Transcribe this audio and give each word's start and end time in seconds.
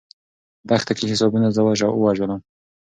په 0.65 0.65
دښته 0.69 0.93
کې 0.97 1.09
حسابونو 1.11 1.47
زه 1.55 1.61
ووژلم. 1.95 2.41